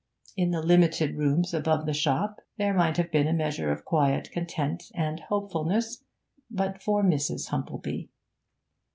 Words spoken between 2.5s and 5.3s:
there might have been a measure of quiet content and